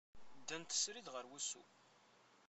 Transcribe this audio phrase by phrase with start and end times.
[0.39, 1.63] Ddant srid ɣer wusu.